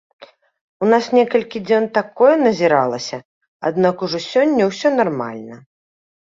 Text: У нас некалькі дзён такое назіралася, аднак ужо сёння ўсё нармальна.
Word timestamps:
У 0.85 0.87
нас 0.93 1.09
некалькі 1.17 1.57
дзён 1.67 1.85
такое 1.97 2.31
назіралася, 2.45 3.17
аднак 3.71 3.95
ужо 4.09 4.19
сёння 4.31 4.63
ўсё 4.71 4.89
нармальна. 4.99 5.55